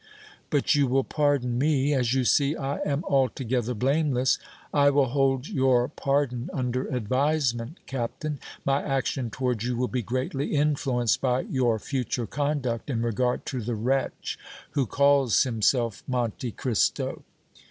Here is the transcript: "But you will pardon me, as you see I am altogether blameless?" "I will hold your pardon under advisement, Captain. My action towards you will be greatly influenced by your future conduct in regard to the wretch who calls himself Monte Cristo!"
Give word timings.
"But 0.49 0.73
you 0.73 0.87
will 0.87 1.03
pardon 1.03 1.59
me, 1.59 1.93
as 1.93 2.11
you 2.15 2.25
see 2.25 2.55
I 2.55 2.77
am 2.79 3.03
altogether 3.03 3.75
blameless?" 3.75 4.39
"I 4.73 4.89
will 4.89 5.09
hold 5.09 5.47
your 5.47 5.89
pardon 5.89 6.49
under 6.53 6.87
advisement, 6.87 7.77
Captain. 7.85 8.39
My 8.65 8.81
action 8.81 9.29
towards 9.29 9.63
you 9.63 9.77
will 9.77 9.87
be 9.87 10.01
greatly 10.01 10.55
influenced 10.55 11.21
by 11.21 11.41
your 11.41 11.77
future 11.77 12.25
conduct 12.25 12.89
in 12.89 13.03
regard 13.03 13.45
to 13.45 13.61
the 13.61 13.75
wretch 13.75 14.39
who 14.71 14.87
calls 14.87 15.43
himself 15.43 16.01
Monte 16.07 16.49
Cristo!" 16.53 17.21